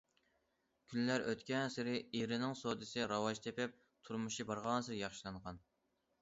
[0.93, 3.77] كۈنلەر ئۆتكەنسېرى ئېرىنىڭ سودىسى راۋاج تېپىپ،
[4.09, 5.63] تۇرمۇشى بارغانسېرى ياخشىلانغان.